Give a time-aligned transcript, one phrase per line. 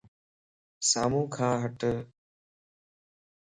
[0.89, 1.79] سامو کان ھٽ